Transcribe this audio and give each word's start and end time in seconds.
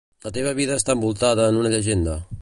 La 0.27 0.31
teva 0.37 0.53
vida 0.59 0.79
està 0.81 0.95
envoltada 0.97 1.47
en 1.53 1.63
la 1.67 1.75
llegenda. 1.79 2.21